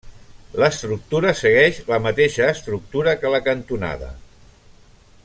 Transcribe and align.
L'estructura 0.61 1.33
segueix 1.41 1.81
la 1.91 2.01
mateixa 2.07 2.49
estructura 2.55 3.17
que 3.21 3.35
la 3.37 3.45
cantonada. 3.49 4.13